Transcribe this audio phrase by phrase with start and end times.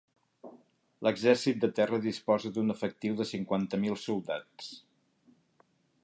[1.07, 4.71] L'exèrcit de terra disposa d'un efectiu de cinquanta mil soldats.